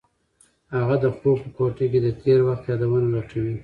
[0.75, 3.53] هغه د خوب په کوټه کې د تېر وخت یادونه لټوي.